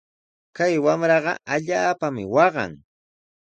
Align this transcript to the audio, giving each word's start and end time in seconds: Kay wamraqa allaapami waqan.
Kay 0.55 0.75
wamraqa 0.85 1.33
allaapami 1.55 2.23
waqan. 2.35 2.71